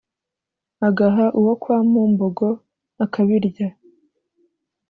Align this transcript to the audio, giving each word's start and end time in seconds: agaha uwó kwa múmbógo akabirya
agaha 0.87 1.25
uwó 1.37 1.53
kwa 1.61 1.77
múmbógo 1.91 2.47
akabirya 3.03 3.67